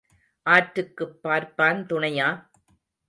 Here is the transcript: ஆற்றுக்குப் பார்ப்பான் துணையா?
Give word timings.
ஆற்றுக்குப் 0.45 1.13
பார்ப்பான் 1.21 1.85
துணையா? 1.85 2.29